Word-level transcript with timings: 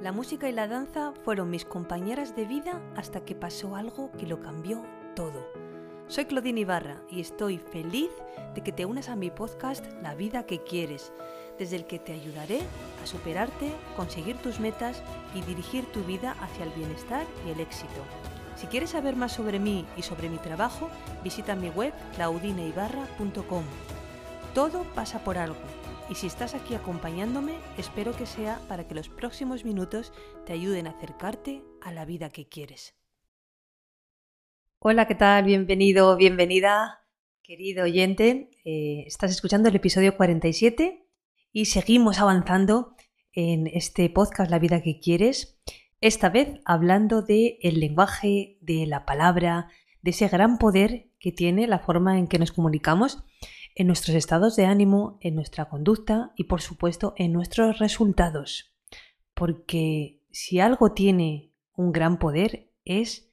La 0.00 0.12
música 0.12 0.48
y 0.48 0.52
la 0.52 0.68
danza 0.68 1.12
fueron 1.24 1.50
mis 1.50 1.64
compañeras 1.64 2.36
de 2.36 2.44
vida 2.44 2.80
hasta 2.94 3.24
que 3.24 3.34
pasó 3.34 3.74
algo 3.74 4.12
que 4.12 4.28
lo 4.28 4.40
cambió 4.40 4.84
todo. 5.16 5.44
Soy 6.06 6.26
Claudine 6.26 6.60
Ibarra 6.60 7.02
y 7.10 7.20
estoy 7.20 7.58
feliz 7.58 8.10
de 8.54 8.62
que 8.62 8.70
te 8.70 8.86
unas 8.86 9.08
a 9.08 9.16
mi 9.16 9.32
podcast 9.32 9.84
La 10.00 10.14
vida 10.14 10.46
que 10.46 10.62
quieres, 10.62 11.12
desde 11.58 11.74
el 11.74 11.84
que 11.86 11.98
te 11.98 12.12
ayudaré 12.12 12.60
a 13.02 13.06
superarte, 13.08 13.72
conseguir 13.96 14.36
tus 14.36 14.60
metas 14.60 15.02
y 15.34 15.40
dirigir 15.40 15.84
tu 15.86 16.04
vida 16.04 16.36
hacia 16.40 16.66
el 16.66 16.70
bienestar 16.70 17.26
y 17.44 17.50
el 17.50 17.58
éxito. 17.58 18.00
Si 18.54 18.68
quieres 18.68 18.90
saber 18.90 19.16
más 19.16 19.32
sobre 19.32 19.58
mí 19.58 19.84
y 19.96 20.02
sobre 20.02 20.30
mi 20.30 20.38
trabajo, 20.38 20.88
visita 21.24 21.56
mi 21.56 21.70
web 21.70 21.92
claudineibarra.com. 22.14 23.64
Todo 24.54 24.84
pasa 24.94 25.18
por 25.24 25.38
algo 25.38 25.77
y 26.10 26.14
si 26.14 26.26
estás 26.26 26.54
aquí 26.54 26.74
acompañándome, 26.74 27.52
espero 27.76 28.16
que 28.16 28.24
sea 28.24 28.60
para 28.68 28.88
que 28.88 28.94
los 28.94 29.08
próximos 29.08 29.64
minutos 29.64 30.12
te 30.46 30.54
ayuden 30.54 30.86
a 30.86 30.90
acercarte 30.90 31.62
a 31.82 31.92
la 31.92 32.06
vida 32.06 32.30
que 32.30 32.48
quieres. 32.48 32.94
Hola, 34.78 35.06
¿qué 35.06 35.14
tal? 35.14 35.44
Bienvenido, 35.44 36.16
bienvenida, 36.16 37.04
querido 37.42 37.84
oyente. 37.84 38.50
Eh, 38.64 39.04
estás 39.06 39.30
escuchando 39.30 39.68
el 39.68 39.76
episodio 39.76 40.16
47 40.16 41.06
y 41.52 41.66
seguimos 41.66 42.20
avanzando 42.20 42.94
en 43.32 43.66
este 43.66 44.08
podcast 44.08 44.50
La 44.50 44.58
vida 44.58 44.80
que 44.80 45.00
quieres. 45.00 45.60
Esta 46.00 46.30
vez 46.30 46.60
hablando 46.64 47.20
de 47.22 47.58
el 47.60 47.80
lenguaje, 47.80 48.56
de 48.62 48.86
la 48.86 49.04
palabra, 49.04 49.68
de 50.00 50.12
ese 50.12 50.28
gran 50.28 50.56
poder 50.56 51.10
que 51.18 51.32
tiene 51.32 51.66
la 51.66 51.80
forma 51.80 52.18
en 52.18 52.28
que 52.28 52.38
nos 52.38 52.52
comunicamos 52.52 53.24
en 53.74 53.86
nuestros 53.86 54.16
estados 54.16 54.56
de 54.56 54.66
ánimo, 54.66 55.18
en 55.20 55.34
nuestra 55.34 55.68
conducta 55.68 56.32
y 56.36 56.44
por 56.44 56.60
supuesto 56.60 57.14
en 57.16 57.32
nuestros 57.32 57.78
resultados. 57.78 58.74
Porque 59.34 60.22
si 60.30 60.60
algo 60.60 60.92
tiene 60.92 61.52
un 61.74 61.92
gran 61.92 62.18
poder 62.18 62.72
es 62.84 63.30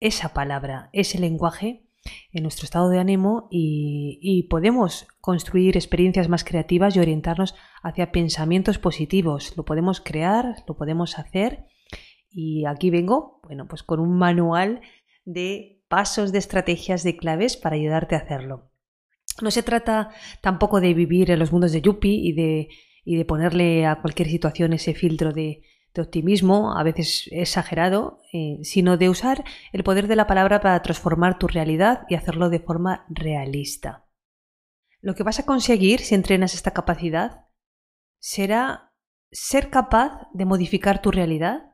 esa 0.00 0.34
palabra, 0.34 0.90
ese 0.92 1.18
lenguaje 1.18 1.86
en 2.32 2.42
nuestro 2.42 2.64
estado 2.64 2.88
de 2.88 2.98
ánimo 2.98 3.48
y, 3.50 4.48
podemos 4.50 5.06
construir 5.20 5.76
experiencias 5.76 6.28
más 6.28 6.44
creativas 6.44 6.96
y 6.96 7.00
orientarnos 7.00 7.54
hacia 7.82 8.12
pensamientos 8.12 8.78
positivos. 8.78 9.56
Lo 9.56 9.64
podemos 9.64 10.00
crear, 10.00 10.56
lo 10.66 10.76
podemos 10.76 11.18
hacer 11.18 11.66
y 12.28 12.64
aquí 12.66 12.90
vengo, 12.90 13.40
bueno, 13.44 13.68
pues 13.68 13.82
con 13.82 14.00
un 14.00 14.18
manual 14.18 14.80
de 15.24 15.84
pasos, 15.88 16.32
de 16.32 16.38
estrategias, 16.38 17.04
de 17.04 17.16
claves 17.16 17.56
para 17.56 17.76
ayudarte 17.76 18.16
a 18.16 18.18
hacerlo. 18.18 18.71
No 19.40 19.50
se 19.50 19.62
trata 19.62 20.10
tampoco 20.40 20.80
de 20.80 20.94
vivir 20.94 21.30
en 21.30 21.38
los 21.38 21.52
mundos 21.52 21.72
de 21.72 21.80
Yuppie 21.80 22.14
y 22.14 22.32
de, 22.32 22.68
y 23.04 23.16
de 23.16 23.24
ponerle 23.24 23.86
a 23.86 24.00
cualquier 24.00 24.28
situación 24.28 24.72
ese 24.72 24.94
filtro 24.94 25.32
de, 25.32 25.62
optimismo, 26.00 26.76
a 26.76 26.82
veces 26.82 27.28
exagerado, 27.32 28.20
eh, 28.32 28.58
sino 28.62 28.96
de 28.96 29.10
usar 29.10 29.44
el 29.72 29.84
poder 29.84 30.06
de 30.06 30.16
la 30.16 30.26
palabra 30.26 30.60
para 30.60 30.80
transformar 30.80 31.38
tu 31.38 31.48
realidad 31.48 32.06
y 32.08 32.14
hacerlo 32.14 32.48
de 32.48 32.60
forma 32.60 33.04
realista. 33.10 34.06
Lo 35.02 35.14
que 35.14 35.22
vas 35.22 35.38
a 35.38 35.44
conseguir 35.44 36.00
si 36.00 36.14
entrenas 36.14 36.54
esta 36.54 36.70
capacidad 36.70 37.46
será 38.18 38.94
ser 39.30 39.68
capaz 39.68 40.28
de 40.32 40.44
modificar 40.44 41.02
tu 41.02 41.10
realidad 41.10 41.72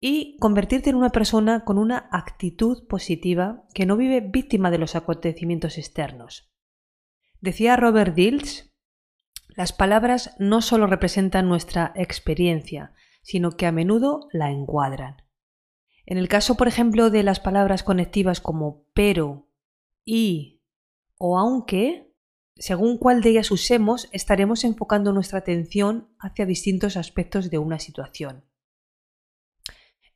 y 0.00 0.38
convertirte 0.38 0.90
en 0.90 0.96
una 0.96 1.10
persona 1.10 1.64
con 1.64 1.76
una 1.76 2.08
actitud 2.12 2.86
positiva 2.86 3.64
que 3.74 3.84
no 3.84 3.96
vive 3.96 4.20
víctima 4.20 4.70
de 4.70 4.78
los 4.78 4.96
acontecimientos 4.96 5.76
externos. 5.76 6.49
Decía 7.40 7.76
Robert 7.76 8.14
Dills, 8.14 8.70
las 9.48 9.72
palabras 9.72 10.34
no 10.38 10.60
solo 10.62 10.86
representan 10.86 11.48
nuestra 11.48 11.92
experiencia, 11.96 12.92
sino 13.22 13.52
que 13.52 13.66
a 13.66 13.72
menudo 13.72 14.28
la 14.32 14.50
encuadran. 14.50 15.22
En 16.06 16.18
el 16.18 16.28
caso, 16.28 16.56
por 16.56 16.68
ejemplo, 16.68 17.10
de 17.10 17.22
las 17.22 17.40
palabras 17.40 17.82
conectivas 17.82 18.40
como 18.40 18.84
pero, 18.94 19.48
y 20.04 20.62
o 21.18 21.38
aunque, 21.38 22.12
según 22.56 22.98
cuál 22.98 23.22
de 23.22 23.30
ellas 23.30 23.50
usemos, 23.50 24.08
estaremos 24.12 24.64
enfocando 24.64 25.12
nuestra 25.12 25.38
atención 25.38 26.14
hacia 26.18 26.46
distintos 26.46 26.96
aspectos 26.96 27.50
de 27.50 27.58
una 27.58 27.78
situación. 27.78 28.44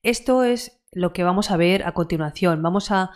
Esto 0.03 0.45
es 0.45 0.83
lo 0.93 1.12
que 1.12 1.25
vamos 1.25 1.51
a 1.51 1.56
ver 1.56 1.87
a 1.87 1.93
continuación. 1.93 2.62
Vamos 2.62 2.91
a 2.91 3.11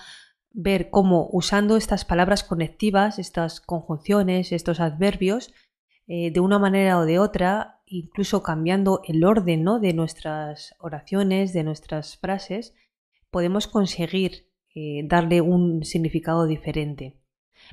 ver 0.52 0.90
cómo 0.90 1.28
usando 1.32 1.76
estas 1.76 2.04
palabras 2.04 2.42
conectivas, 2.44 3.18
estas 3.18 3.60
conjunciones, 3.60 4.52
estos 4.52 4.80
adverbios, 4.80 5.52
eh, 6.06 6.30
de 6.30 6.40
una 6.40 6.58
manera 6.58 6.98
o 6.98 7.04
de 7.04 7.18
otra, 7.18 7.80
incluso 7.86 8.42
cambiando 8.42 9.02
el 9.06 9.24
orden 9.24 9.62
¿no? 9.62 9.78
de 9.78 9.92
nuestras 9.92 10.74
oraciones, 10.78 11.52
de 11.52 11.64
nuestras 11.64 12.16
frases, 12.16 12.74
podemos 13.30 13.66
conseguir 13.66 14.48
eh, 14.74 15.02
darle 15.04 15.40
un 15.40 15.84
significado 15.84 16.46
diferente. 16.46 17.20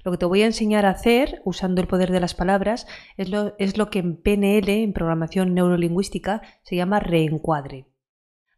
Lo 0.04 0.12
que 0.12 0.18
te 0.18 0.26
voy 0.26 0.42
a 0.42 0.48
enseñar 0.48 0.86
a 0.86 0.92
hacer 0.92 1.42
usando 1.46 1.82
el 1.82 1.88
poder 1.88 2.12
de 2.12 2.20
las 2.20 2.34
palabras 2.34 2.88
es 3.18 3.30
lo, 3.30 3.56
es 3.58 3.78
lo 3.78 3.90
que 3.90 4.00
en 4.00 4.18
PNL, 4.18 4.70
en 4.70 4.94
programación 4.94 5.54
neurolingüística, 5.54 6.42
se 6.64 6.76
llama 6.76 7.00
reencuadre. 7.00 7.86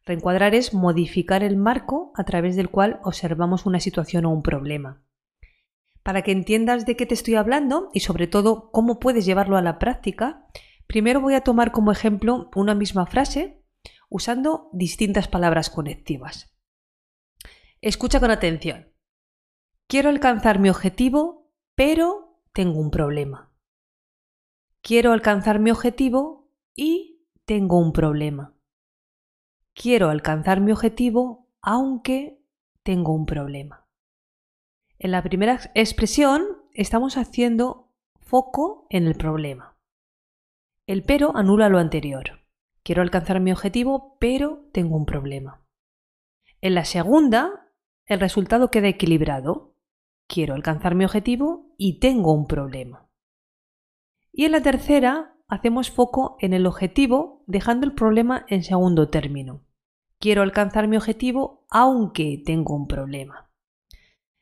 Reencuadrar 0.07 0.56
es 0.56 0.73
modificar 0.73 1.44
el 1.44 1.57
marco 1.57 2.13
a 2.16 2.23
través 2.23 2.56
del 2.56 2.69
cual 2.69 3.01
observamos 3.03 3.66
una 3.66 3.81
situación 3.81 4.23
o 4.23 4.31
un 4.31 4.41
problema. 4.41 5.03
Para 6.01 6.22
que 6.22 6.31
entiendas 6.31 6.85
de 6.85 6.95
qué 6.95 7.06
te 7.06 7.13
estoy 7.13 7.35
hablando 7.35 7.90
y 7.94 8.00
sobre 8.00 8.25
todo 8.25 8.72
cómo 8.72 9.00
puedes 9.00 9.25
llevarlo 9.25 9.57
a 9.57 9.62
la 9.62 9.79
práctica, 9.79 10.47
primero 10.88 11.19
voy 11.19 11.34
a 11.34 11.41
tomar 11.41 11.73
como 11.73 11.91
ejemplo 11.91 12.50
una 12.56 12.73
misma 12.73 13.06
frase 13.06 13.62
usando 14.07 14.69
distintas 14.72 15.28
palabras 15.28 15.69
conectivas. 15.69 16.56
Escucha 17.81 18.22
con 18.22 18.31
atención. 18.31 18.94
Quiero 19.88 20.07
alcanzar 20.07 20.59
mi 20.59 20.69
objetivo, 20.69 21.51
pero 21.75 22.39
tengo 22.53 22.79
un 22.79 22.91
problema. 22.91 23.51
Quiero 24.81 25.12
alcanzar 25.12 25.59
mi 25.59 25.69
objetivo 25.69 26.50
y 26.74 27.25
tengo 27.44 27.78
un 27.78 27.91
problema 27.91 28.56
quiero 29.77 30.09
alcanzar 30.09 30.59
mi 30.59 30.71
objetivo 30.71 31.47
aunque 31.61 32.41
tengo 32.83 33.13
un 33.13 33.25
problema. 33.25 33.85
En 34.97 35.11
la 35.11 35.21
primera 35.21 35.59
expresión 35.75 36.43
estamos 36.73 37.17
haciendo 37.17 37.91
foco 38.19 38.88
en 38.89 39.05
el 39.05 39.15
problema. 39.15 39.77
El 40.88 41.03
pero 41.03 41.35
anula 41.35 41.69
lo 41.69 41.77
anterior. 41.77 42.43
Quiero 42.81 43.01
alcanzar 43.01 43.39
mi 43.39 43.51
objetivo, 43.51 44.17
pero 44.19 44.65
tengo 44.71 44.95
un 44.95 45.05
problema. 45.05 45.61
En 46.61 46.73
la 46.73 46.85
segunda, 46.85 47.69
el 48.05 48.19
resultado 48.19 48.71
queda 48.71 48.88
equilibrado. 48.88 49.75
Quiero 50.27 50.55
alcanzar 50.55 50.95
mi 50.95 51.05
objetivo 51.05 51.75
y 51.77 51.99
tengo 51.99 52.33
un 52.33 52.47
problema. 52.47 53.09
Y 54.31 54.45
en 54.45 54.53
la 54.53 54.61
tercera, 54.61 55.35
hacemos 55.47 55.91
foco 55.91 56.38
en 56.39 56.53
el 56.53 56.65
objetivo, 56.65 57.44
dejando 57.45 57.85
el 57.85 57.94
problema 57.94 58.45
en 58.47 58.63
segundo 58.63 59.09
término. 59.09 59.66
Quiero 60.19 60.41
alcanzar 60.41 60.88
mi 60.88 60.97
objetivo 60.97 61.66
aunque 61.69 62.41
tengo 62.44 62.75
un 62.75 62.88
problema. 62.88 63.51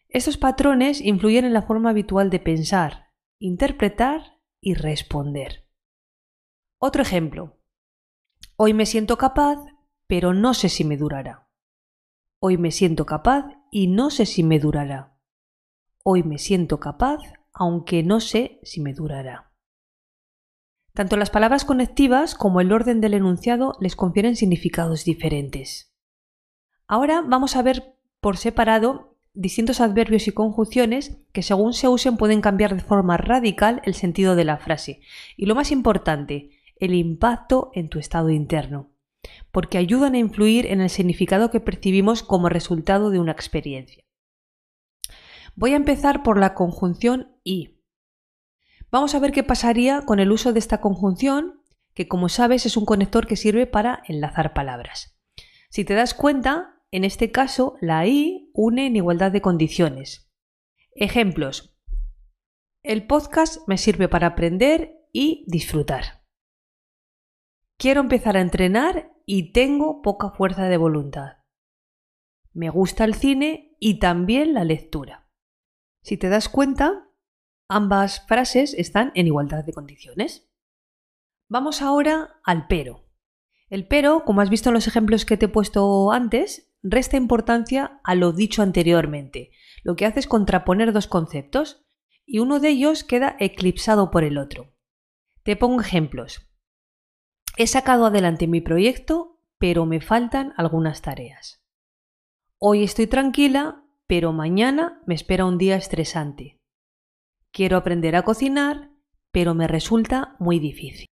Estos 0.07 0.37
patrones 0.37 1.01
influyen 1.01 1.43
en 1.43 1.53
la 1.53 1.63
forma 1.63 1.89
habitual 1.89 2.29
de 2.29 2.39
pensar, 2.39 3.11
interpretar 3.39 4.39
y 4.61 4.73
responder. 4.73 5.67
Otro 6.77 7.01
ejemplo. 7.01 7.57
Hoy 8.55 8.73
me 8.73 8.85
siento 8.85 9.17
capaz, 9.17 9.59
pero 10.07 10.33
no 10.33 10.53
sé 10.53 10.69
si 10.69 10.85
me 10.85 10.95
durará. 10.95 11.49
Hoy 12.39 12.57
me 12.57 12.71
siento 12.71 13.05
capaz 13.05 13.45
y 13.71 13.87
no 13.87 14.09
sé 14.09 14.25
si 14.25 14.43
me 14.43 14.59
durará. 14.59 15.17
Hoy 16.03 16.23
me 16.23 16.37
siento 16.37 16.79
capaz, 16.79 17.19
aunque 17.51 18.03
no 18.03 18.21
sé 18.21 18.59
si 18.63 18.79
me 18.79 18.93
durará. 18.93 19.54
Tanto 20.95 21.17
las 21.17 21.29
palabras 21.29 21.65
conectivas 21.65 22.35
como 22.35 22.61
el 22.61 22.71
orden 22.71 23.01
del 23.01 23.13
enunciado 23.13 23.73
les 23.81 23.97
confieren 23.97 24.37
significados 24.37 25.03
diferentes. 25.03 25.93
Ahora 26.87 27.21
vamos 27.21 27.57
a 27.57 27.61
ver 27.61 27.97
por 28.21 28.37
separado 28.37 29.17
distintos 29.33 29.81
adverbios 29.81 30.29
y 30.29 30.31
conjunciones 30.31 31.17
que 31.33 31.43
según 31.43 31.73
se 31.73 31.89
usen 31.89 32.15
pueden 32.15 32.39
cambiar 32.39 32.75
de 32.75 32.81
forma 32.81 33.17
radical 33.17 33.81
el 33.83 33.93
sentido 33.93 34.37
de 34.37 34.45
la 34.45 34.57
frase. 34.57 35.01
Y 35.35 35.47
lo 35.47 35.53
más 35.55 35.71
importante, 35.71 36.51
el 36.77 36.93
impacto 36.93 37.71
en 37.73 37.89
tu 37.89 37.99
estado 37.99 38.29
interno, 38.29 38.89
porque 39.51 39.77
ayudan 39.77 40.13
a 40.13 40.19
influir 40.19 40.65
en 40.65 40.79
el 40.79 40.89
significado 40.89 41.51
que 41.51 41.59
percibimos 41.59 42.23
como 42.23 42.47
resultado 42.47 43.09
de 43.09 43.19
una 43.19 43.33
experiencia. 43.33 44.05
Voy 45.55 45.73
a 45.73 45.77
empezar 45.77 46.23
por 46.23 46.39
la 46.39 46.53
conjunción 46.53 47.35
y. 47.43 47.74
Vamos 48.95 49.13
a 49.13 49.19
ver 49.19 49.33
qué 49.33 49.43
pasaría 49.43 50.03
con 50.03 50.21
el 50.21 50.31
uso 50.31 50.53
de 50.53 50.59
esta 50.59 50.79
conjunción, 50.79 51.61
que 51.93 52.07
como 52.07 52.29
sabes 52.29 52.65
es 52.65 52.77
un 52.77 52.85
conector 52.85 53.27
que 53.27 53.35
sirve 53.35 53.67
para 53.67 54.01
enlazar 54.07 54.53
palabras. 54.53 55.19
Si 55.69 55.83
te 55.83 55.95
das 55.95 56.13
cuenta, 56.13 56.81
en 56.91 57.03
este 57.03 57.29
caso 57.29 57.75
la 57.81 58.07
I 58.07 58.49
une 58.53 58.87
en 58.87 58.95
igualdad 58.95 59.33
de 59.33 59.41
condiciones. 59.41 60.31
Ejemplos. 60.93 61.77
El 62.83 63.05
podcast 63.05 63.67
me 63.67 63.77
sirve 63.77 64.07
para 64.07 64.27
aprender 64.27 64.95
y 65.11 65.43
disfrutar. 65.45 66.23
Quiero 67.77 67.99
empezar 67.99 68.37
a 68.37 68.41
entrenar 68.41 69.11
y 69.25 69.51
tengo 69.51 70.01
poca 70.01 70.29
fuerza 70.29 70.69
de 70.69 70.77
voluntad. 70.77 71.39
Me 72.53 72.69
gusta 72.69 73.03
el 73.03 73.15
cine 73.15 73.75
y 73.77 73.99
también 73.99 74.53
la 74.53 74.63
lectura. 74.63 75.27
Si 76.01 76.15
te 76.15 76.29
das 76.29 76.47
cuenta, 76.47 77.09
ambas 77.67 78.25
frases 78.27 78.73
están 78.73 79.11
en 79.15 79.27
igualdad 79.27 79.63
de 79.63 79.73
condiciones. 79.73 80.49
Vamos 81.49 81.81
ahora 81.81 82.39
al 82.43 82.67
pero. 82.67 83.05
El 83.69 83.87
pero, 83.87 84.23
como 84.25 84.41
has 84.41 84.49
visto 84.49 84.69
en 84.69 84.75
los 84.75 84.87
ejemplos 84.87 85.25
que 85.25 85.37
te 85.37 85.45
he 85.45 85.49
puesto 85.49 86.11
antes, 86.11 86.71
resta 86.83 87.17
importancia 87.17 87.99
a 88.03 88.15
lo 88.15 88.31
dicho 88.31 88.61
anteriormente. 88.61 89.51
Lo 89.83 89.95
que 89.95 90.05
hace 90.05 90.19
es 90.19 90.27
contraponer 90.27 90.93
dos 90.93 91.07
conceptos 91.07 91.85
y 92.25 92.39
uno 92.39 92.59
de 92.59 92.69
ellos 92.69 93.03
queda 93.03 93.35
eclipsado 93.39 94.11
por 94.11 94.23
el 94.23 94.37
otro. 94.37 94.73
Te 95.43 95.55
pongo 95.55 95.81
ejemplos. 95.81 96.47
He 97.57 97.67
sacado 97.67 98.05
adelante 98.05 98.47
mi 98.47 98.61
proyecto, 98.61 99.39
pero 99.57 99.85
me 99.85 100.01
faltan 100.01 100.53
algunas 100.57 101.01
tareas. 101.01 101.63
Hoy 102.57 102.83
estoy 102.83 103.07
tranquila, 103.07 103.83
pero 104.07 104.33
mañana 104.33 105.01
me 105.05 105.15
espera 105.15 105.45
un 105.45 105.57
día 105.57 105.75
estresante. 105.75 106.59
Quiero 107.55 107.77
aprender 107.77 108.17
a 108.17 108.23
cocinar, 108.23 108.91
pero 109.31 109.55
me 109.55 109.69
resulta 109.69 110.35
muy 110.39 110.59
difícil. 110.59 111.05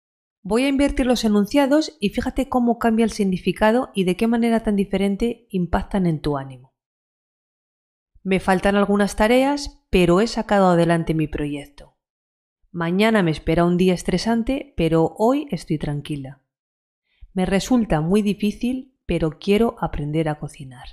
Voy 0.42 0.64
a 0.64 0.69
invertir 0.69 1.04
los 1.04 1.22
enunciados 1.22 1.98
y 2.00 2.08
fíjate 2.08 2.48
cómo 2.48 2.78
cambia 2.78 3.04
el 3.04 3.10
significado 3.10 3.90
y 3.94 4.04
de 4.04 4.16
qué 4.16 4.26
manera 4.26 4.62
tan 4.62 4.75
diferente 4.75 5.46
impactan 5.50 6.06
en 6.06 6.22
tu 6.22 6.38
ánimo. 6.38 6.72
Me 8.22 8.40
faltan 8.40 8.76
algunas 8.76 9.16
tareas, 9.16 9.84
pero 9.90 10.22
he 10.22 10.26
sacado 10.26 10.70
adelante 10.70 11.12
mi 11.12 11.26
proyecto. 11.26 11.98
Mañana 12.70 13.22
me 13.22 13.32
espera 13.32 13.66
un 13.66 13.76
día 13.76 13.93
estresante, 13.93 14.72
pero 14.78 15.14
hoy 15.19 15.46
estoy 15.50 15.76
tranquila. 15.76 16.43
Me 17.34 17.44
resulta 17.44 18.00
muy 18.00 18.22
difícil, 18.22 18.96
pero 19.04 19.38
quiero 19.38 19.76
aprender 19.78 20.31
a 20.31 20.38
cocinar. 20.38 20.86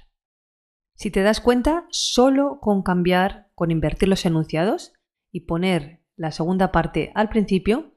Si 0.94 1.10
te 1.10 1.22
das 1.22 1.40
cuenta, 1.40 1.86
solo 1.90 2.60
con 2.60 2.82
cambiar, 2.82 3.50
con 3.56 3.72
invertir 3.72 4.10
los 4.10 4.26
enunciados 4.26 4.92
y 5.32 5.42
poner 5.42 6.02
la 6.16 6.32
segunda 6.32 6.72
parte 6.72 7.12
al 7.16 7.30
principio, 7.30 7.94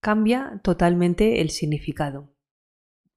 cambia 0.00 0.60
totalmente 0.62 1.40
el 1.40 1.50
significado. 1.50 2.32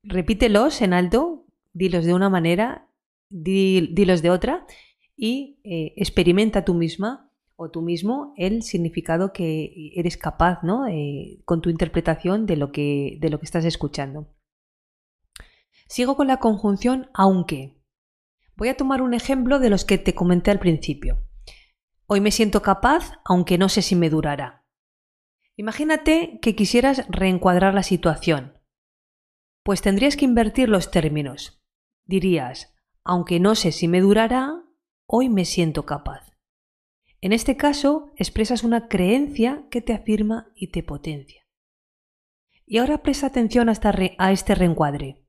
Repítelos 0.03 0.81
en 0.81 0.93
alto, 0.93 1.45
dilos 1.73 2.05
de 2.05 2.13
una 2.13 2.29
manera, 2.29 2.89
dilos 3.29 4.21
de 4.21 4.29
otra 4.29 4.65
y 5.15 5.59
eh, 5.63 5.93
experimenta 5.95 6.65
tú 6.65 6.73
misma 6.73 7.31
o 7.55 7.69
tú 7.69 7.81
mismo 7.81 8.33
el 8.37 8.63
significado 8.63 9.31
que 9.31 9.91
eres 9.95 10.17
capaz, 10.17 10.63
¿no? 10.63 10.87
Eh, 10.87 11.39
con 11.45 11.61
tu 11.61 11.69
interpretación 11.69 12.47
de 12.47 12.57
lo, 12.57 12.71
que, 12.71 13.17
de 13.21 13.29
lo 13.29 13.39
que 13.39 13.45
estás 13.45 13.65
escuchando. 13.65 14.27
Sigo 15.87 16.15
con 16.17 16.27
la 16.27 16.37
conjunción 16.37 17.09
aunque. 17.13 17.77
Voy 18.55 18.69
a 18.69 18.77
tomar 18.77 19.01
un 19.01 19.13
ejemplo 19.13 19.59
de 19.59 19.69
los 19.69 19.85
que 19.85 19.97
te 19.97 20.15
comenté 20.15 20.49
al 20.49 20.59
principio. 20.59 21.19
Hoy 22.13 22.19
me 22.19 22.31
siento 22.31 22.61
capaz, 22.61 23.21
aunque 23.23 23.57
no 23.57 23.69
sé 23.69 23.81
si 23.81 23.95
me 23.95 24.09
durará. 24.09 24.65
Imagínate 25.55 26.39
que 26.41 26.57
quisieras 26.57 27.05
reencuadrar 27.07 27.73
la 27.73 27.83
situación. 27.83 28.59
Pues 29.63 29.81
tendrías 29.81 30.17
que 30.17 30.25
invertir 30.25 30.67
los 30.67 30.91
términos. 30.91 31.63
Dirías, 32.03 32.75
aunque 33.05 33.39
no 33.39 33.55
sé 33.55 33.71
si 33.71 33.87
me 33.87 34.01
durará, 34.01 34.61
hoy 35.05 35.29
me 35.29 35.45
siento 35.45 35.85
capaz. 35.85 36.33
En 37.21 37.31
este 37.31 37.55
caso, 37.55 38.11
expresas 38.17 38.65
una 38.65 38.89
creencia 38.89 39.63
que 39.71 39.81
te 39.81 39.93
afirma 39.93 40.51
y 40.53 40.67
te 40.67 40.83
potencia. 40.83 41.47
Y 42.65 42.79
ahora 42.79 43.03
presta 43.03 43.27
atención 43.27 43.69
a, 43.69 44.31
este 44.33 44.53
reencuadre. 44.53 45.25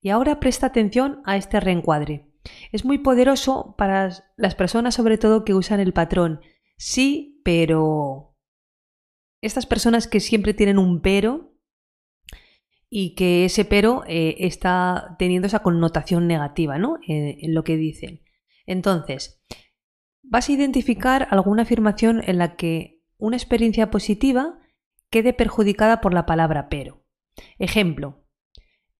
Y 0.00 0.10
ahora 0.10 0.38
presta 0.38 0.66
atención 0.66 1.20
a 1.24 1.36
este 1.36 1.58
reencuadre. 1.58 2.29
Es 2.72 2.84
muy 2.84 2.98
poderoso 2.98 3.74
para 3.76 4.10
las 4.36 4.54
personas 4.54 4.94
sobre 4.94 5.18
todo 5.18 5.44
que 5.44 5.54
usan 5.54 5.80
el 5.80 5.92
patrón 5.92 6.40
sí, 6.80 7.40
pero 7.44 8.34
estas 9.42 9.66
personas 9.66 10.08
que 10.08 10.18
siempre 10.18 10.54
tienen 10.54 10.78
un 10.78 11.02
pero 11.02 11.54
y 12.88 13.14
que 13.14 13.44
ese 13.44 13.66
pero 13.66 14.02
eh, 14.06 14.36
está 14.40 15.14
teniendo 15.18 15.46
esa 15.46 15.62
connotación 15.62 16.26
negativa 16.26 16.78
¿no? 16.78 16.96
Eh, 17.06 17.36
en 17.42 17.54
lo 17.54 17.64
que 17.64 17.76
dicen. 17.76 18.22
Entonces, 18.66 19.42
vas 20.22 20.48
a 20.48 20.52
identificar 20.52 21.28
alguna 21.30 21.62
afirmación 21.62 22.22
en 22.26 22.38
la 22.38 22.56
que 22.56 23.02
una 23.18 23.36
experiencia 23.36 23.90
positiva 23.90 24.58
quede 25.10 25.34
perjudicada 25.34 26.00
por 26.00 26.14
la 26.14 26.24
palabra 26.24 26.68
pero. 26.70 27.04
Ejemplo, 27.58 28.24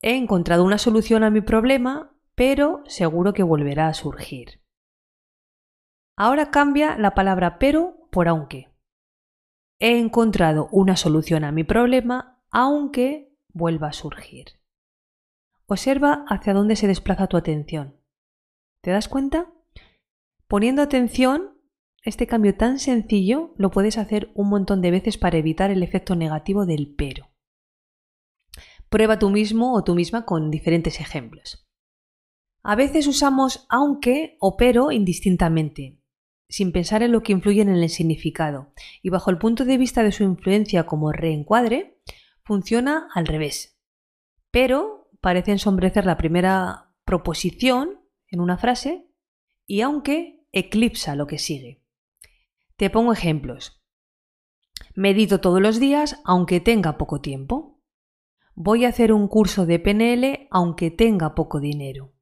he 0.02 0.16
encontrado 0.16 0.64
una 0.64 0.78
solución 0.78 1.24
a 1.24 1.30
mi 1.30 1.40
problema, 1.40 2.14
pero 2.40 2.82
seguro 2.86 3.34
que 3.34 3.42
volverá 3.42 3.88
a 3.88 3.92
surgir. 3.92 4.62
Ahora 6.16 6.50
cambia 6.50 6.96
la 6.96 7.14
palabra 7.14 7.58
pero 7.58 8.08
por 8.10 8.28
aunque 8.28 8.70
he 9.78 9.98
encontrado 9.98 10.70
una 10.72 10.96
solución 10.96 11.44
a 11.44 11.52
mi 11.52 11.64
problema, 11.64 12.42
aunque 12.50 13.36
vuelva 13.52 13.88
a 13.88 13.92
surgir. 13.92 14.58
Observa 15.66 16.24
hacia 16.30 16.54
dónde 16.54 16.76
se 16.76 16.86
desplaza 16.86 17.26
tu 17.26 17.36
atención. 17.36 18.00
¿Te 18.80 18.90
das 18.90 19.06
cuenta? 19.06 19.52
Poniendo 20.48 20.80
atención, 20.80 21.60
este 22.04 22.26
cambio 22.26 22.56
tan 22.56 22.78
sencillo 22.78 23.52
lo 23.58 23.70
puedes 23.70 23.98
hacer 23.98 24.30
un 24.34 24.48
montón 24.48 24.80
de 24.80 24.90
veces 24.90 25.18
para 25.18 25.36
evitar 25.36 25.70
el 25.70 25.82
efecto 25.82 26.16
negativo 26.16 26.64
del 26.64 26.94
pero. 26.96 27.28
Prueba 28.88 29.18
tú 29.18 29.28
mismo 29.28 29.74
o 29.74 29.84
tú 29.84 29.94
misma 29.94 30.24
con 30.24 30.50
diferentes 30.50 31.00
ejemplos. 31.00 31.69
A 32.62 32.76
veces 32.76 33.06
usamos 33.06 33.66
aunque 33.68 34.36
o 34.38 34.56
pero 34.56 34.92
indistintamente, 34.92 35.98
sin 36.48 36.72
pensar 36.72 37.02
en 37.02 37.12
lo 37.12 37.22
que 37.22 37.32
influyen 37.32 37.68
en 37.68 37.76
el 37.76 37.88
significado, 37.88 38.72
y 39.02 39.08
bajo 39.08 39.30
el 39.30 39.38
punto 39.38 39.64
de 39.64 39.78
vista 39.78 40.02
de 40.02 40.12
su 40.12 40.24
influencia 40.24 40.84
como 40.84 41.12
reencuadre, 41.12 42.00
funciona 42.42 43.08
al 43.14 43.26
revés. 43.26 43.78
Pero 44.50 45.08
parece 45.20 45.52
ensombrecer 45.52 46.04
la 46.04 46.18
primera 46.18 46.92
proposición 47.04 48.00
en 48.28 48.40
una 48.40 48.58
frase 48.58 49.08
y 49.66 49.80
aunque 49.80 50.44
eclipsa 50.52 51.14
lo 51.14 51.26
que 51.26 51.38
sigue. 51.38 51.82
Te 52.76 52.90
pongo 52.90 53.12
ejemplos. 53.12 53.82
Medito 54.94 55.40
todos 55.40 55.60
los 55.60 55.78
días 55.78 56.20
aunque 56.24 56.60
tenga 56.60 56.98
poco 56.98 57.20
tiempo. 57.20 57.80
Voy 58.54 58.84
a 58.84 58.88
hacer 58.88 59.12
un 59.12 59.28
curso 59.28 59.66
de 59.66 59.78
PNL 59.78 60.48
aunque 60.50 60.90
tenga 60.90 61.34
poco 61.34 61.60
dinero. 61.60 62.12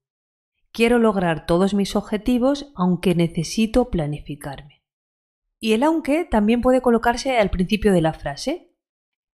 Quiero 0.79 1.01
lograr 1.01 1.45
todos 1.45 1.75
mis 1.75 1.97
objetivos 1.97 2.71
aunque 2.77 3.17
necesito 3.17 3.91
planificarme. 3.91 4.85
Y 5.59 5.73
el 5.73 5.83
aunque 5.83 6.25
también 6.25 6.61
puede 6.61 6.83
colocarse 6.83 7.37
al 7.37 7.51
principio 7.51 7.93
de 7.93 8.01
la 8.01 8.13
frase. 8.13 8.77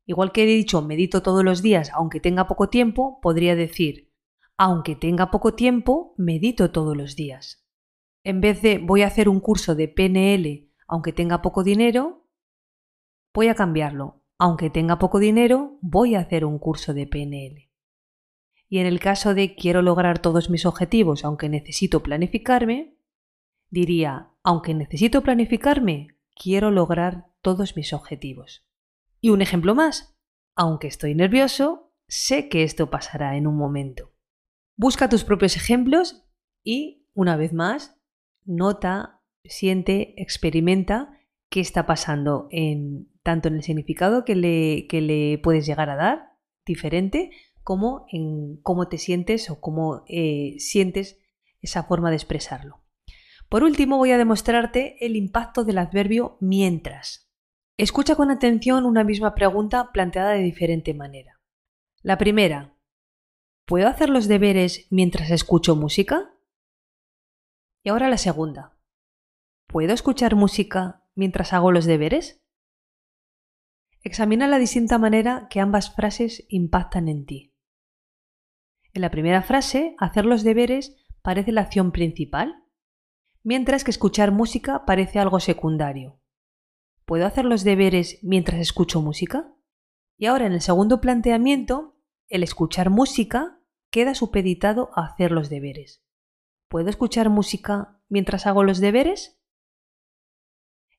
Igual 0.06 0.32
que 0.32 0.44
he 0.44 0.46
dicho 0.46 0.80
medito 0.80 1.22
todos 1.22 1.44
los 1.44 1.60
días 1.60 1.90
aunque 1.92 2.18
tenga 2.18 2.46
poco 2.46 2.70
tiempo, 2.70 3.20
podría 3.20 3.56
decir 3.56 4.10
aunque 4.56 4.96
tenga 4.96 5.30
poco 5.30 5.52
tiempo, 5.52 6.14
medito 6.16 6.70
todos 6.70 6.96
los 6.96 7.14
días. 7.14 7.68
En 8.22 8.40
vez 8.40 8.62
de 8.62 8.78
voy 8.78 9.02
a 9.02 9.08
hacer 9.08 9.28
un 9.28 9.40
curso 9.40 9.74
de 9.74 9.88
PNL 9.88 10.72
aunque 10.88 11.12
tenga 11.12 11.42
poco 11.42 11.62
dinero, 11.62 12.26
voy 13.34 13.48
a 13.48 13.54
cambiarlo. 13.54 14.22
Aunque 14.38 14.70
tenga 14.70 14.98
poco 14.98 15.18
dinero, 15.18 15.76
voy 15.82 16.14
a 16.14 16.20
hacer 16.20 16.46
un 16.46 16.58
curso 16.58 16.94
de 16.94 17.06
PNL. 17.06 17.73
Y 18.74 18.80
en 18.80 18.86
el 18.86 18.98
caso 18.98 19.34
de 19.34 19.54
quiero 19.54 19.82
lograr 19.82 20.18
todos 20.18 20.50
mis 20.50 20.66
objetivos 20.66 21.24
aunque 21.24 21.48
necesito 21.48 22.02
planificarme, 22.02 22.98
diría, 23.70 24.32
aunque 24.42 24.74
necesito 24.74 25.22
planificarme, 25.22 26.08
quiero 26.34 26.72
lograr 26.72 27.26
todos 27.40 27.76
mis 27.76 27.92
objetivos. 27.92 28.66
Y 29.20 29.30
un 29.30 29.42
ejemplo 29.42 29.76
más, 29.76 30.18
aunque 30.56 30.88
estoy 30.88 31.14
nervioso, 31.14 31.92
sé 32.08 32.48
que 32.48 32.64
esto 32.64 32.90
pasará 32.90 33.36
en 33.36 33.46
un 33.46 33.56
momento. 33.56 34.12
Busca 34.76 35.08
tus 35.08 35.22
propios 35.22 35.54
ejemplos 35.54 36.26
y, 36.64 37.06
una 37.14 37.36
vez 37.36 37.52
más, 37.52 37.96
nota, 38.44 39.22
siente, 39.44 40.20
experimenta 40.20 41.16
qué 41.48 41.60
está 41.60 41.86
pasando 41.86 42.48
en 42.50 43.08
tanto 43.22 43.46
en 43.46 43.54
el 43.54 43.62
significado 43.62 44.24
que 44.24 44.34
le, 44.34 44.88
que 44.88 45.00
le 45.00 45.38
puedes 45.38 45.64
llegar 45.64 45.90
a 45.90 45.94
dar, 45.94 46.34
diferente, 46.66 47.30
como 47.64 48.06
cómo 48.62 48.88
te 48.88 48.98
sientes 48.98 49.50
o 49.50 49.60
cómo 49.60 50.04
eh, 50.06 50.54
sientes 50.58 51.18
esa 51.60 51.82
forma 51.82 52.10
de 52.10 52.16
expresarlo. 52.16 52.84
Por 53.48 53.64
último, 53.64 53.96
voy 53.96 54.10
a 54.12 54.18
demostrarte 54.18 55.04
el 55.04 55.16
impacto 55.16 55.64
del 55.64 55.78
adverbio 55.78 56.36
mientras. 56.40 57.30
Escucha 57.76 58.14
con 58.14 58.30
atención 58.30 58.84
una 58.84 59.02
misma 59.02 59.34
pregunta 59.34 59.90
planteada 59.92 60.32
de 60.32 60.42
diferente 60.42 60.94
manera. 60.94 61.40
La 62.02 62.18
primera, 62.18 62.76
¿puedo 63.64 63.88
hacer 63.88 64.10
los 64.10 64.28
deberes 64.28 64.86
mientras 64.90 65.30
escucho 65.30 65.74
música? 65.74 66.34
Y 67.82 67.88
ahora 67.88 68.08
la 68.08 68.18
segunda, 68.18 68.78
¿puedo 69.66 69.92
escuchar 69.92 70.36
música 70.36 71.06
mientras 71.14 71.52
hago 71.52 71.72
los 71.72 71.86
deberes? 71.86 72.44
Examina 74.02 74.46
la 74.48 74.58
distinta 74.58 74.98
manera 74.98 75.48
que 75.48 75.60
ambas 75.60 75.94
frases 75.94 76.44
impactan 76.50 77.08
en 77.08 77.24
ti. 77.24 77.53
En 78.94 79.02
la 79.02 79.10
primera 79.10 79.42
frase, 79.42 79.96
hacer 79.98 80.24
los 80.24 80.44
deberes 80.44 80.96
parece 81.20 81.50
la 81.50 81.62
acción 81.62 81.90
principal, 81.90 82.64
mientras 83.42 83.82
que 83.82 83.90
escuchar 83.90 84.30
música 84.30 84.84
parece 84.86 85.18
algo 85.18 85.40
secundario. 85.40 86.20
¿Puedo 87.04 87.26
hacer 87.26 87.44
los 87.44 87.64
deberes 87.64 88.20
mientras 88.22 88.60
escucho 88.60 89.02
música? 89.02 89.52
Y 90.16 90.26
ahora 90.26 90.46
en 90.46 90.52
el 90.52 90.60
segundo 90.60 91.00
planteamiento, 91.00 91.98
el 92.28 92.44
escuchar 92.44 92.88
música 92.88 93.60
queda 93.90 94.14
supeditado 94.14 94.90
a 94.94 95.06
hacer 95.06 95.32
los 95.32 95.50
deberes. 95.50 96.04
¿Puedo 96.68 96.88
escuchar 96.88 97.30
música 97.30 98.00
mientras 98.08 98.46
hago 98.46 98.62
los 98.62 98.78
deberes? 98.78 99.40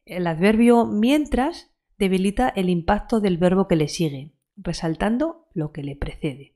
El 0.03 0.27
adverbio 0.27 0.85
mientras 0.85 1.73
debilita 1.97 2.49
el 2.49 2.69
impacto 2.69 3.21
del 3.21 3.37
verbo 3.37 3.69
que 3.69 3.77
le 3.77 3.87
sigue, 3.87 4.35
resaltando 4.57 5.47
lo 5.53 5.71
que 5.71 5.81
le 5.81 5.95
precede. 5.95 6.54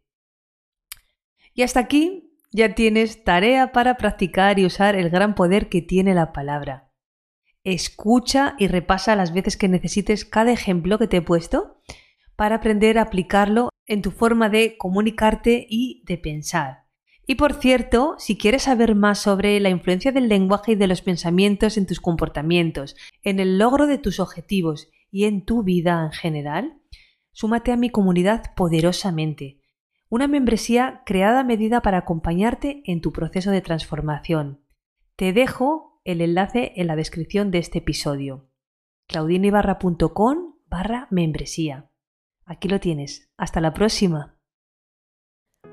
Y 1.59 1.61
hasta 1.61 1.81
aquí 1.81 2.37
ya 2.53 2.73
tienes 2.73 3.25
tarea 3.25 3.73
para 3.73 3.97
practicar 3.97 4.59
y 4.59 4.65
usar 4.65 4.95
el 4.95 5.09
gran 5.09 5.35
poder 5.35 5.67
que 5.67 5.81
tiene 5.81 6.13
la 6.13 6.31
palabra. 6.31 6.93
Escucha 7.65 8.55
y 8.57 8.67
repasa 8.67 9.17
las 9.17 9.33
veces 9.33 9.57
que 9.57 9.67
necesites 9.67 10.23
cada 10.23 10.53
ejemplo 10.53 10.97
que 10.97 11.07
te 11.07 11.17
he 11.17 11.21
puesto 11.21 11.81
para 12.37 12.55
aprender 12.55 12.97
a 12.97 13.01
aplicarlo 13.01 13.71
en 13.87 14.01
tu 14.01 14.11
forma 14.11 14.47
de 14.47 14.77
comunicarte 14.77 15.67
y 15.69 16.01
de 16.05 16.17
pensar. 16.17 16.85
Y 17.27 17.35
por 17.35 17.53
cierto, 17.55 18.15
si 18.19 18.37
quieres 18.37 18.61
saber 18.61 18.95
más 18.95 19.19
sobre 19.19 19.59
la 19.59 19.67
influencia 19.67 20.13
del 20.13 20.29
lenguaje 20.29 20.71
y 20.71 20.75
de 20.75 20.87
los 20.87 21.01
pensamientos 21.01 21.77
en 21.77 21.87
tus 21.87 21.99
comportamientos, 21.99 22.95
en 23.21 23.41
el 23.41 23.57
logro 23.57 23.85
de 23.85 23.97
tus 23.97 24.21
objetivos 24.21 24.87
y 25.11 25.25
en 25.25 25.43
tu 25.43 25.63
vida 25.63 26.05
en 26.05 26.13
general, 26.13 26.81
súmate 27.33 27.73
a 27.73 27.75
mi 27.75 27.89
comunidad 27.89 28.55
poderosamente, 28.55 29.58
una 30.09 30.27
membresía 30.27 31.03
creada 31.05 31.41
a 31.41 31.43
medida 31.43 31.81
para 31.81 31.99
acompañarte 31.99 32.81
en 32.85 32.99
tu 32.99 33.13
proceso 33.13 33.51
de 33.51 33.61
transformación. 33.61 34.65
Te 35.15 35.33
dejo 35.33 36.01
el 36.03 36.21
enlace 36.21 36.73
en 36.75 36.87
la 36.87 36.95
descripción 36.95 37.51
de 37.51 37.59
este 37.59 37.77
episodio. 37.79 38.49
claudinibarra.com 39.07 40.55
barra 40.67 41.07
membresía. 41.11 41.91
Aquí 42.45 42.67
lo 42.67 42.79
tienes. 42.79 43.31
Hasta 43.37 43.61
la 43.61 43.73
próxima. 43.73 44.35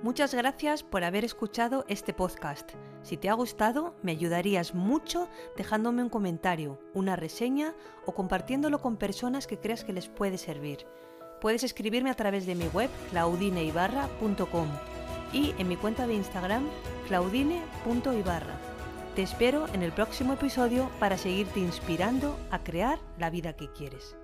Muchas 0.03 0.35
gracias 0.35 0.83
por 0.83 1.05
haber 1.05 1.25
escuchado 1.25 1.87
este 1.89 2.13
podcast. 2.13 2.73
Si 3.03 3.17
te 3.17 3.31
ha 3.31 3.35
gustado, 3.35 3.95
me 4.03 4.13
ayudarías 4.13 4.75
mucho 4.75 5.29
dejándome 5.57 6.03
un 6.03 6.11
comentario, 6.11 6.79
una 6.93 7.17
reseña 7.17 7.75
o 8.05 8.13
compartiéndolo 8.13 8.81
con 8.81 8.99
personas 8.99 9.47
que 9.47 9.59
creas 9.59 9.85
que 9.85 9.95
les 9.95 10.09
puede 10.09 10.37
servir. 10.37 10.87
Puedes 11.41 11.65
escribirme 11.65 12.11
a 12.11 12.15
través 12.15 12.47
de 12.47 12.55
mi 12.55 12.67
web 12.69 12.91
claudineibarra.com 13.11 14.69
y 15.33 15.55
en 15.59 15.69
mi 15.69 15.77
cuenta 15.77 16.07
de 16.07 16.15
Instagram 16.15 16.67
claudine.ibarra. 17.09 18.59
Te 19.15 19.23
espero 19.23 19.67
en 19.73 19.83
el 19.83 19.93
próximo 19.93 20.35
episodio 20.35 20.91
para 21.01 21.17
seguirte 21.17 21.61
inspirando 21.61 22.39
a 22.51 22.63
crear 22.63 22.99
la 23.19 23.31
vida 23.31 23.55
que 23.55 23.71
quieres. 23.73 24.17